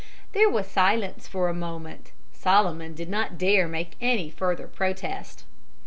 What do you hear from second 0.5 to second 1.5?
silence for